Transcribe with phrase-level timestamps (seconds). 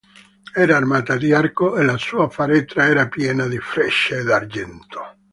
[0.55, 4.99] Era armata di arco e la sua faretra era piena di frecce d'argento.